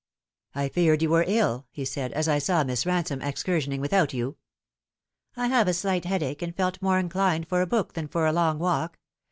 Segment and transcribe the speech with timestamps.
[0.55, 4.35] "I feared you were ill," he said," as I saw Miss Bansome excursionising without you.""
[5.37, 8.33] I have a slight headache, and felt more inclined for a book than for a
[8.33, 8.97] long walk.